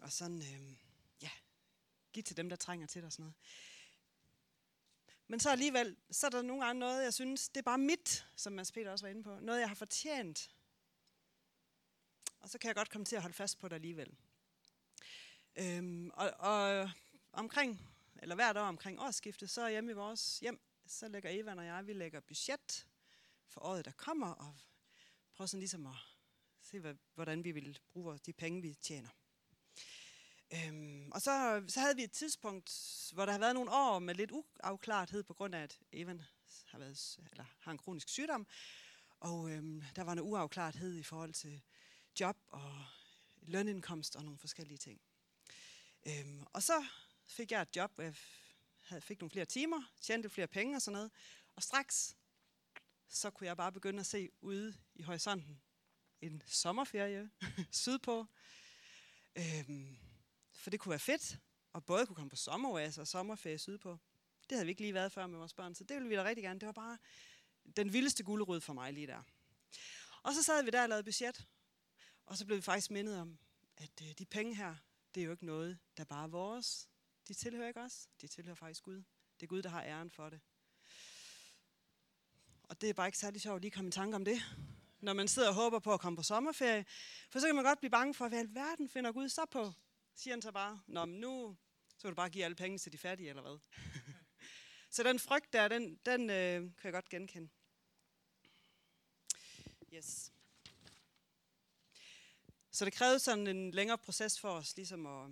[0.00, 0.76] og sådan, øh,
[1.22, 1.30] ja,
[2.12, 3.34] give til dem, der trænger til det og sådan noget.
[5.28, 8.26] Men så alligevel, så er der nogle gange noget, jeg synes, det er bare mit,
[8.36, 9.40] som Mads Peter også var inde på.
[9.40, 10.50] Noget, jeg har fortjent.
[12.40, 14.16] Og så kan jeg godt komme til at holde fast på det alligevel.
[15.56, 16.90] Øhm, og, og
[17.32, 17.88] omkring,
[18.22, 21.66] eller hvert år omkring årsskiftet, så er hjemme i vores hjem, så lægger Eva og
[21.66, 22.86] jeg, vi lægger budget
[23.52, 24.54] for året, der kommer, og
[25.34, 25.96] prøve sådan ligesom at
[26.62, 29.08] se, hvad, hvordan vi vil bruge de penge, vi tjener.
[30.54, 32.70] Øhm, og så, så havde vi et tidspunkt,
[33.12, 36.22] hvor der har været nogle år med lidt uafklarethed på grund af, at Evan
[36.66, 38.46] har, været, eller har en kronisk sygdom.
[39.20, 41.62] Og øhm, der var en uafklarethed i forhold til
[42.20, 42.84] job og
[43.42, 45.00] lønindkomst og nogle forskellige ting.
[46.06, 46.84] Øhm, og så
[47.26, 48.14] fik jeg et job, hvor jeg
[48.80, 51.10] havde, fik nogle flere timer, tjente flere penge og sådan noget.
[51.56, 52.16] Og straks
[53.12, 55.62] så kunne jeg bare begynde at se ude i horisonten
[56.20, 57.30] en sommerferie
[57.82, 58.26] sydpå.
[59.36, 59.96] Øhm,
[60.52, 61.38] for det kunne være fedt,
[61.72, 63.98] og både kunne komme på sommeroase og sommerferie sydpå.
[64.48, 66.24] Det havde vi ikke lige været før med vores børn, så det ville vi da
[66.24, 66.60] rigtig gerne.
[66.60, 66.98] Det var bare
[67.76, 69.22] den vildeste gulerod for mig lige der.
[70.22, 71.48] Og så sad vi der og lavede budget,
[72.26, 73.38] og så blev vi faktisk mindet om,
[73.76, 74.76] at øh, de penge her,
[75.14, 76.88] det er jo ikke noget, der bare er vores.
[77.28, 79.02] De tilhører ikke os, de tilhører faktisk Gud.
[79.40, 80.40] Det er Gud, der har æren for det.
[82.72, 84.42] Og det er bare ikke særlig sjovt lige at komme i tanke om det,
[85.00, 86.84] når man sidder og håber på at komme på sommerferie.
[87.30, 89.72] For så kan man godt blive bange for, hvad alverden finder Gud så på?
[90.14, 91.56] Siger han så bare, Nå, men nu
[91.96, 93.58] så vil du bare give alle penge til de fattige, eller hvad?
[94.94, 97.48] så den frygt der, den, den øh, kan jeg godt genkende.
[99.94, 100.32] Yes.
[102.70, 105.30] Så det krævede sådan en længere proces for os, ligesom at,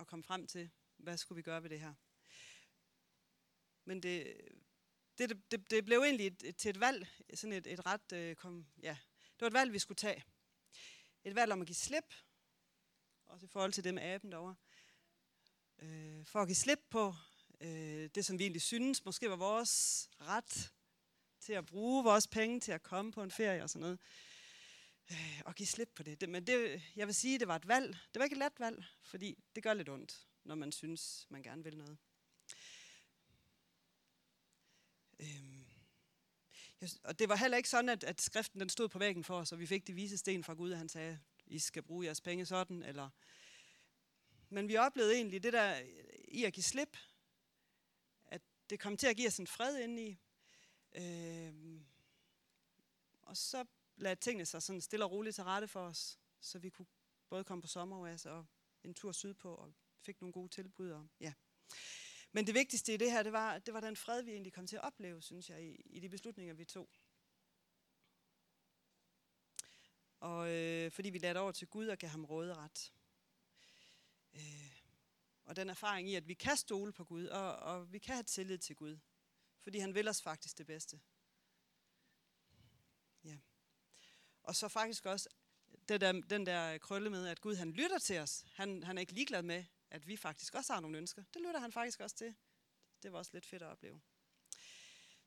[0.00, 1.94] at komme frem til, hvad skulle vi gøre ved det her.
[3.84, 4.36] Men det,
[5.18, 8.36] det, det, det blev egentlig et, et, til et valg, sådan et, et ret, øh,
[8.36, 10.24] kom, ja, det var et valg, vi skulle tage.
[11.24, 12.14] Et valg om at give slip,
[13.26, 14.54] også i forhold til det med aben derovre.
[15.78, 17.14] Øh, for at give slip på
[17.60, 20.72] øh, det, som vi egentlig synes, måske var vores ret
[21.40, 23.98] til at bruge vores penge til at komme på en ferie og sådan noget.
[25.10, 26.20] Øh, og give slip på det.
[26.20, 26.28] det.
[26.28, 27.88] Men det, jeg vil sige, det var et valg.
[28.14, 31.42] Det var ikke et let valg, fordi det gør lidt ondt, når man synes, man
[31.42, 31.98] gerne vil noget.
[37.04, 39.52] Og det var heller ikke sådan, at, at skriften den stod på væggen for os,
[39.52, 42.20] og vi fik de vise sten fra Gud, og han sagde, I skal bruge jeres
[42.20, 43.10] penge sådan, eller...
[44.50, 45.80] Men vi oplevede egentlig det der
[46.28, 46.96] i at give slip,
[48.26, 50.18] at det kom til at give os en fred indeni.
[50.94, 51.86] Øhm,
[53.22, 53.64] og så
[53.96, 56.86] lagde tingene sig sådan stille og roligt til rette for os, så vi kunne
[57.28, 58.46] både komme på sommeroase og
[58.84, 60.90] en tur sydpå, og fik nogle gode tilbud.
[60.90, 61.32] Og, ja.
[62.32, 64.66] Men det vigtigste i det her, det var, det var den fred, vi egentlig kom
[64.66, 66.88] til at opleve, synes jeg, i, i de beslutninger, vi tog.
[70.20, 72.92] Og øh, fordi vi lader over til Gud og gav ham råderet.
[74.34, 74.78] Øh,
[75.44, 78.22] og den erfaring i, at vi kan stole på Gud, og, og vi kan have
[78.22, 78.98] tillid til Gud.
[79.60, 81.00] Fordi han vil os faktisk det bedste.
[83.24, 83.38] Ja.
[84.42, 85.28] Og så faktisk også
[85.88, 88.44] det der, den der krølle med, at Gud han lytter til os.
[88.54, 91.24] Han, han er ikke ligeglad med, at vi faktisk også har nogle ønsker.
[91.34, 92.34] Det lytter han faktisk også til.
[93.02, 94.00] Det var også lidt fedt at opleve.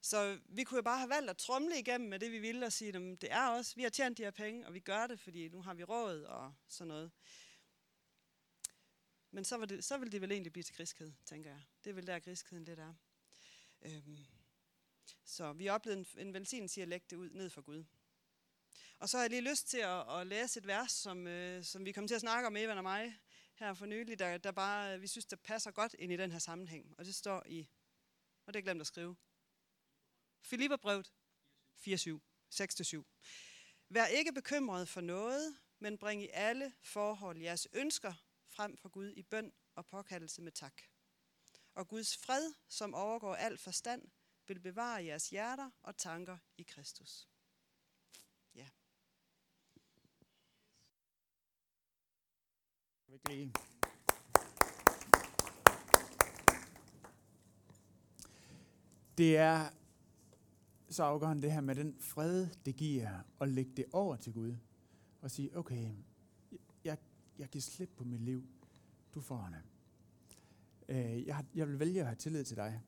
[0.02, 2.74] Så vi kunne jo bare have valgt at tromle igennem med det, vi ville, og
[2.74, 3.78] sige, at det er os.
[3.78, 6.24] Vi har tjent de her penge, og vi gør det, fordi nu har vi råd
[6.24, 7.12] og sådan noget.
[9.32, 11.62] Men så, var det, så ville det vel egentlig blive til griskhed, tænker jeg.
[11.84, 12.94] Det er vel der, griskheden lidt er.
[13.82, 14.18] Øhm,
[15.26, 17.84] så vi oplevede en, en velsignelse i at lægge det ud ned for Gud.
[19.00, 21.86] Og så har jeg lige lyst til at, at læse et vers, som, øh, som
[21.86, 23.20] vi kom til at snakke om, Evan og mig,
[23.62, 26.32] her for nylig, der, der bare, øh, vi synes, der passer godt ind i den
[26.32, 26.96] her sammenhæng.
[26.98, 27.70] Og det står i,
[28.46, 29.16] og det er glemt at skrive,
[30.42, 31.14] Filipperbrevet
[31.78, 32.20] 4.7,
[32.50, 33.04] 6-7.
[33.90, 38.14] Vær ikke bekymret for noget, men bring i alle forhold jeres ønsker
[38.48, 40.82] frem for Gud i bøn og påkaldelse med tak.
[41.74, 44.12] Og Guds fred, som overgår al forstand,
[44.48, 47.28] vil bevare jeres hjerter og tanker i Kristus.
[48.56, 48.70] Ja.
[53.28, 53.54] Virkelig.
[59.18, 59.70] Det er
[60.90, 63.10] så afgørende det her med den fred, det giver
[63.42, 64.56] at lægge det over til Gud.
[65.22, 65.90] Og sige, okay,
[66.86, 66.98] jeg,
[67.40, 68.44] jeg giver slip på mit liv.
[69.14, 69.62] Du får det.
[70.96, 72.82] Øh, jeg, jeg vil vælge at have tillid til dig.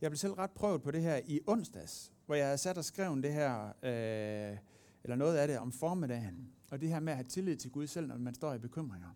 [0.00, 2.84] Jeg blev selv ret prøvet på det her i onsdags, hvor jeg havde sat og
[2.84, 4.58] skrevet det her, øh,
[5.02, 7.86] eller noget af det om formiddagen, og det her med at have tillid til Gud
[7.86, 9.08] selv, når man står i bekymringer.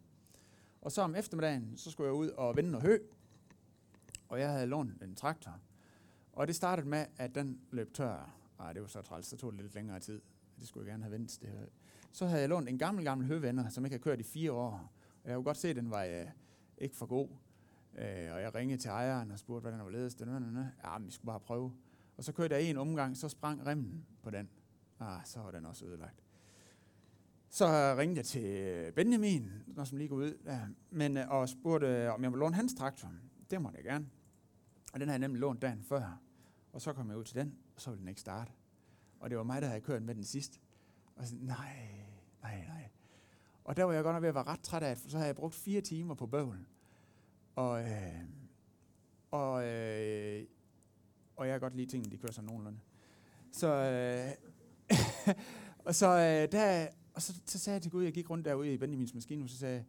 [0.80, 2.98] Og så om eftermiddagen, så skulle jeg ud og vende noget hø,
[4.28, 5.60] og jeg havde lånt en traktor.
[6.32, 8.34] Og det startede med, at den løb tør.
[8.60, 10.20] Ej, det var så træls, så tog det lidt længere tid.
[10.60, 11.38] Det skulle jeg gerne have vendt.
[11.42, 11.66] Det her.
[12.12, 14.92] Så havde jeg lånt en gammel, gammel høvender, som ikke har kørt i fire år.
[15.24, 16.26] Og jeg kunne godt se, at den var øh,
[16.78, 17.28] ikke for god.
[17.94, 20.16] Øh, og jeg ringede til ejeren og spurgte, hvordan den var ledes.
[20.84, 21.72] Ja, men vi skulle bare prøve.
[22.16, 24.50] Og så kørte jeg en omgang, så sprang remmen på den.
[25.00, 26.24] Ah, så var den også ødelagt.
[27.52, 30.60] Så ringede jeg til Benjamin, når som lige går ud, ja,
[30.90, 33.12] men, øh, og spurgte, om jeg ville låne hans traktor.
[33.50, 34.06] Det måtte jeg gerne.
[34.92, 36.20] Og den havde jeg nemlig lånt dagen før.
[36.72, 38.52] Og så kom jeg ud til den, og så ville den ikke starte.
[39.20, 40.60] Og det var mig, der havde kørt med den sidst.
[41.16, 41.76] Og så, nej,
[42.42, 42.88] nej, nej.
[43.64, 45.26] Og der var jeg godt nok ved at være ret træt af, for så havde
[45.26, 46.66] jeg brugt fire timer på bøvlen.
[47.54, 48.24] Og, øh,
[49.30, 50.46] og, øh,
[51.36, 52.80] og jeg kan godt lide tingene, de kører sådan nogenlunde.
[53.52, 55.34] Så, øh,
[55.86, 58.72] og så, øh, der, og så, så sagde jeg til Gud, jeg gik rundt derude
[58.72, 59.84] i Benjamins maskine, og så sagde jeg,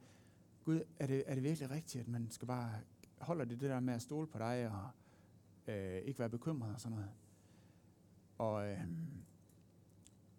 [0.66, 2.72] Gud, er det, er det virkelig rigtigt, at man skal bare
[3.18, 4.90] holde det, det der med at stole på dig, og
[5.74, 7.12] øh, ikke være bekymret og sådan noget.
[8.38, 8.88] Og, øh,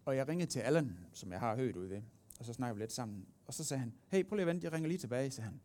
[0.05, 2.01] og jeg ringede til Allan, som jeg har hørt ud ved,
[2.39, 3.25] og så snakkede vi lidt sammen.
[3.47, 5.61] Og så sagde han, hey, prøv lige at vente, jeg ringer lige tilbage, sagde han.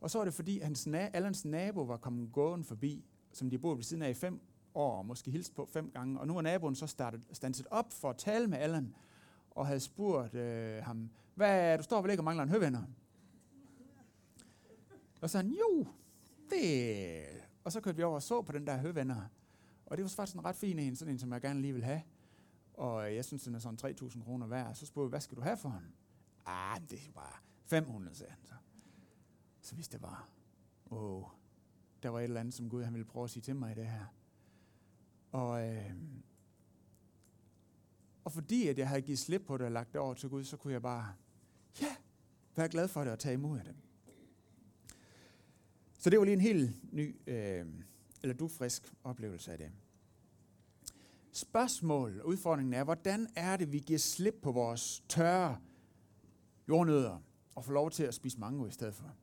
[0.00, 3.58] Og så var det fordi, hans na- Allans nabo var kommet gående forbi, som de
[3.58, 4.40] boede ved siden af i fem
[4.74, 6.20] år, og måske hilst på fem gange.
[6.20, 8.94] Og nu er naboen så startet, standset op for at tale med Allan,
[9.56, 12.82] og havde spurgt øh, ham, hvad, du står vel ikke og mangler en høvenner?
[15.20, 15.86] Og så han, jo,
[16.50, 17.24] det...
[17.64, 19.22] Og så kørte vi over og så på den der høvenner.
[19.86, 21.84] Og det var faktisk en ret fin en, sådan en, som jeg gerne lige vil
[21.84, 22.02] have.
[22.74, 24.74] Og jeg synes, den er sådan 3.000 kroner værd.
[24.74, 25.94] Så spurgte jeg, hvad skal du have for den?
[26.46, 28.54] Ah, det er bare 500, sagde han så.
[29.60, 30.28] Så hvis det var,
[30.90, 31.24] åh,
[32.02, 33.74] der var et eller andet, som Gud han ville prøve at sige til mig i
[33.74, 34.04] det her.
[35.32, 35.92] Og, øh,
[38.26, 40.44] og fordi at jeg havde givet slip på det og lagt det over til Gud,
[40.44, 41.14] så kunne jeg bare,
[41.80, 41.96] ja,
[42.56, 43.74] være glad for det og tage imod af det.
[45.98, 47.66] Så det var lige en helt ny, øh,
[48.22, 49.70] eller du frisk oplevelse af det.
[51.32, 55.58] Spørgsmål og udfordringen er, hvordan er det, vi giver slip på vores tørre
[56.68, 57.22] jordnødder
[57.54, 59.14] og får lov til at spise mango i stedet for?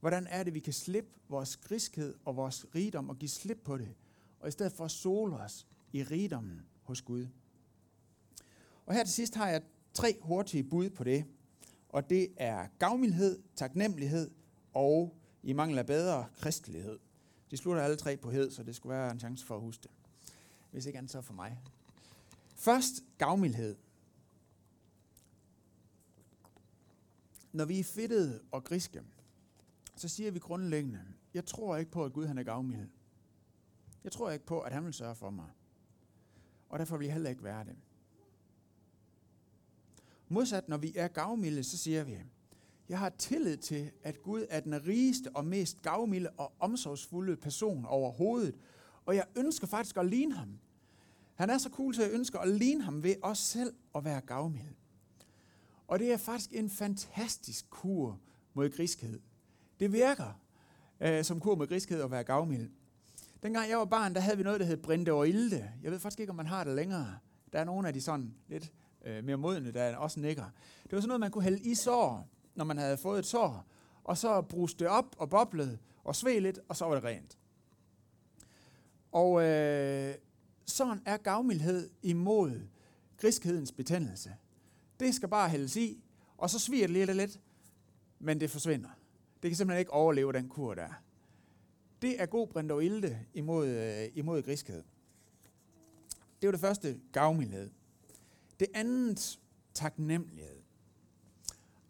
[0.00, 3.78] Hvordan er det, vi kan slippe vores griskhed og vores rigdom og give slip på
[3.78, 3.94] det,
[4.40, 7.26] og i stedet for at sole os i rigdommen hos Gud?
[8.88, 9.62] Og her til sidst har jeg
[9.94, 11.24] tre hurtige bud på det,
[11.88, 14.30] og det er gavmildhed, taknemmelighed
[14.74, 16.98] og i mangel af bedre kristelighed.
[17.50, 19.82] De slutter alle tre på hed, så det skulle være en chance for at huske
[19.82, 19.90] det.
[20.70, 21.58] Hvis ikke andet så for mig.
[22.54, 23.76] Først gavmildhed.
[27.52, 29.02] Når vi er fedtede og griske,
[29.96, 31.00] så siger vi grundlæggende,
[31.34, 32.88] jeg tror ikke på, at Gud han er gavmild.
[34.04, 35.50] Jeg tror ikke på, at han vil sørge for mig.
[36.68, 37.76] Og derfor vil jeg heller ikke være det.
[40.28, 42.18] Modsat, når vi er gavmilde, så siger vi,
[42.88, 47.84] jeg har tillid til, at Gud er den rigeste og mest gavmilde og omsorgsfulde person
[47.84, 48.54] overhovedet.
[49.06, 50.58] Og jeg ønsker faktisk at ligne ham.
[51.34, 54.20] Han er så cool, så jeg ønsker at ligne ham ved os selv at være
[54.20, 54.74] gavmild.
[55.86, 58.20] Og det er faktisk en fantastisk kur
[58.54, 59.20] mod griskhed.
[59.80, 60.40] Det virker
[61.00, 62.70] øh, som kur mod griskhed at være gavmild.
[63.42, 65.72] Dengang jeg var barn, der havde vi noget, der hed Brinde og Ilde.
[65.82, 67.18] Jeg ved faktisk ikke, om man har det længere.
[67.52, 68.72] Der er nogle af de sådan lidt
[69.08, 70.44] øh, mere modne, der også nikker.
[70.82, 73.66] Det var sådan noget, man kunne hælde i sår, når man havde fået et sår,
[74.04, 77.38] og så bruste det op og boblede og sved lidt, og så var det rent.
[79.12, 80.14] Og øh,
[80.66, 82.60] sådan er gavmildhed imod
[83.16, 84.34] griskhedens betændelse.
[85.00, 86.04] Det skal bare hældes i,
[86.36, 87.40] og så sviger det lidt lidt,
[88.18, 88.88] men det forsvinder.
[89.42, 91.02] Det kan simpelthen ikke overleve den kur der.
[92.02, 94.82] Det er god brint ilde imod, øh, imod griskhed.
[96.40, 97.70] Det var det første, gavmildhed.
[98.60, 99.40] Det andet,
[99.74, 100.62] taknemmelighed.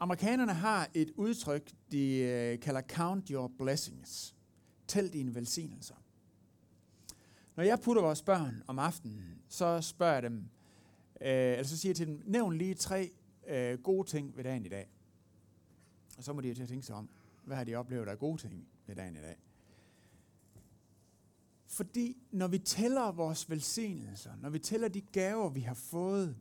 [0.00, 4.36] Amerikanerne har et udtryk, de øh, kalder count your blessings.
[4.86, 5.94] Tæl dine velsignelser.
[7.56, 10.36] Når jeg putter vores børn om aftenen, så spørger jeg dem,
[11.20, 13.10] øh, eller så siger jeg til dem, nævn lige tre
[13.46, 14.88] øh, gode ting ved dagen i dag.
[16.16, 17.08] Og så må de til at tænke sig om,
[17.44, 19.36] hvad har de oplevet af gode ting ved dagen i dag.
[21.66, 26.36] Fordi når vi tæller vores velsignelser, når vi tæller de gaver, vi har fået,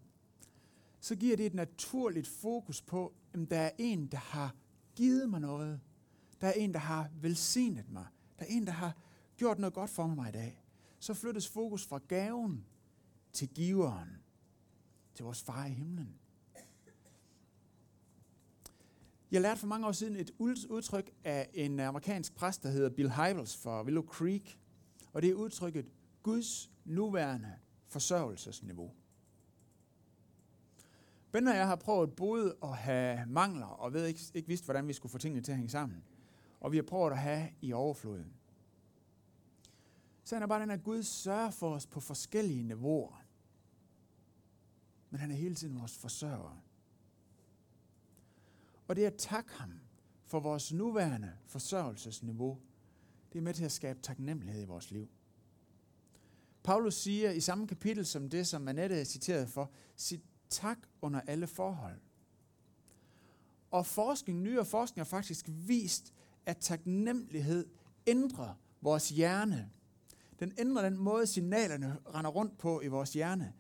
[0.99, 4.55] så giver det et naturligt fokus på, at der er en, der har
[4.95, 5.79] givet mig noget.
[6.41, 8.05] Der er en, der har velsignet mig.
[8.39, 8.97] Der er en, der har
[9.37, 10.63] gjort noget godt for mig i dag.
[10.99, 12.65] Så flyttes fokus fra gaven
[13.33, 14.09] til giveren,
[15.15, 16.19] til vores far i himlen.
[19.31, 20.31] Jeg lærte for mange år siden et
[20.69, 24.59] udtryk af en amerikansk præst, der hedder Bill Hybels fra Willow Creek.
[25.13, 25.91] Og det er udtrykket
[26.23, 27.53] Guds nuværende
[27.87, 28.93] forsørgelsesniveau.
[31.31, 34.87] Ben og jeg har prøvet både at have mangler, og ved ikke, ikke vidst, hvordan
[34.87, 36.03] vi skulle få tingene til at hænge sammen.
[36.59, 38.33] Og vi har prøvet at have i overfloden.
[40.23, 43.23] Så er bare den, at Gud sørger for os på forskellige niveauer.
[45.09, 46.63] Men han er hele tiden vores forsørger.
[48.87, 49.79] Og det at takke ham
[50.25, 52.59] for vores nuværende forsørgelsesniveau,
[53.33, 55.09] det er med til at skabe taknemmelighed i vores liv.
[56.63, 59.71] Paulus siger i samme kapitel som det, som Annette er citeret for,
[60.49, 61.99] tak under alle forhold.
[63.71, 66.13] Og forskning, nyere forskning har faktisk vist,
[66.45, 67.65] at taknemmelighed
[68.07, 69.69] ændrer vores hjerne.
[70.39, 73.53] Den ændrer den måde, signalerne render rundt på i vores hjerne.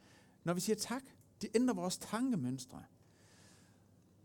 [0.43, 1.03] Når vi siger tak,
[1.41, 2.83] det ændrer vores tankemønstre.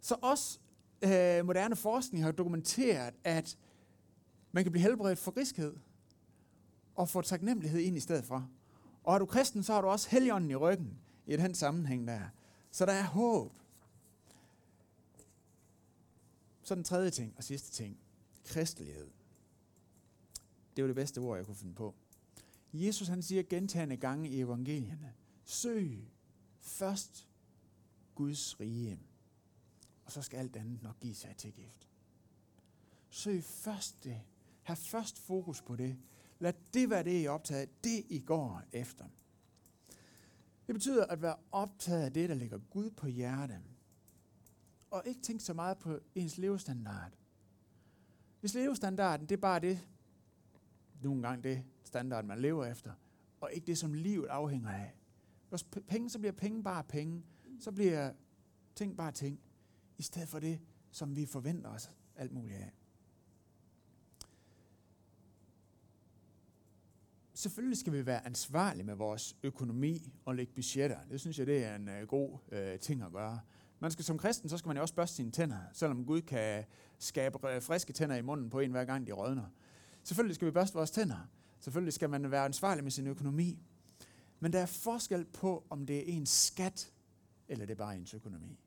[0.00, 0.58] Så også
[1.02, 3.58] øh, moderne forskning har dokumenteret, at
[4.52, 5.76] man kan blive helbredt for griskhed
[6.94, 8.48] og få taknemmelighed ind i stedet for.
[9.04, 12.20] Og er du kristen, så har du også helligånden i ryggen i den sammenhæng der.
[12.72, 13.52] Så der er håb.
[16.62, 17.98] Så den tredje ting og sidste ting.
[18.44, 19.10] Kristelighed.
[20.76, 21.94] Det var det bedste ord, jeg kunne finde på.
[22.72, 25.14] Jesus han siger gentagende gange i evangelierne,
[25.44, 26.08] søg
[26.60, 27.28] først
[28.14, 29.00] Guds rige,
[30.04, 31.88] og så skal alt andet nok give sig til gift.
[33.10, 34.20] Søg først det.
[34.62, 35.96] Hav først fokus på det.
[36.38, 37.84] Lad det være det, I er optaget.
[37.84, 39.04] Det, I går efter.
[40.66, 43.62] Det betyder at være optaget af det, der ligger Gud på hjertet.
[44.90, 47.12] Og ikke tænke så meget på ens levestandard.
[48.40, 49.88] Hvis levestandarden, det er bare det,
[51.02, 52.92] nogle gange det standard, man lever efter,
[53.40, 54.94] og ikke det, som livet afhænger af.
[55.48, 57.22] Hvis penge, så bliver penge bare penge.
[57.60, 58.12] Så bliver
[58.74, 59.40] ting bare ting.
[59.98, 60.60] I stedet for det,
[60.90, 62.72] som vi forventer os alt muligt af.
[67.42, 70.98] Selvfølgelig skal vi være ansvarlige med vores økonomi og lægge budgetter.
[71.10, 73.40] Det synes jeg, det er en øh, god øh, ting at gøre.
[73.80, 76.64] Man skal som kristen, så skal man jo også børste sine tænder, selvom Gud kan
[76.98, 79.46] skabe øh, friske tænder i munden på en hver gang de rådner.
[80.02, 81.28] Selvfølgelig skal vi børste vores tænder.
[81.60, 83.58] Selvfølgelig skal man være ansvarlig med sin økonomi.
[84.40, 86.92] Men der er forskel på, om det er ens skat,
[87.48, 88.58] eller det er bare ens økonomi.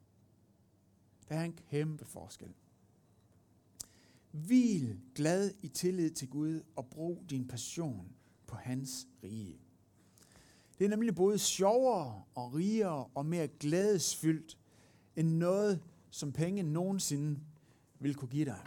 [1.29, 2.53] Der er en kæmpe forskel.
[4.31, 8.15] Hvil glad i tillid til Gud og brug din passion
[8.55, 9.59] på hans rige.
[10.79, 14.57] Det er nemlig både sjovere og rigere og mere glædesfyldt
[15.15, 17.39] end noget, som penge nogensinde
[17.99, 18.65] vil kunne give dig.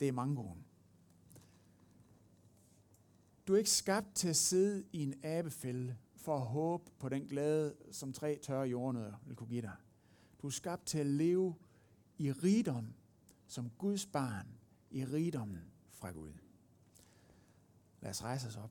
[0.00, 0.64] Det er mangoen.
[3.46, 7.22] Du er ikke skabt til at sidde i en abefælde for at håbe på den
[7.22, 9.76] glæde, som tre tørre jordnødder vil kunne give dig.
[10.42, 11.54] Du er skabt til at leve
[12.18, 12.94] i rigdom
[13.46, 14.46] som Guds barn,
[14.90, 16.47] i rigdommen fra Gud.
[18.02, 18.70] Lad os rejse os op.